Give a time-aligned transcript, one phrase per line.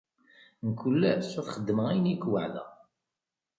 [0.67, 2.69] Mkul ass, ad xeddmeɣ ayen i ak-weɛdeɣ.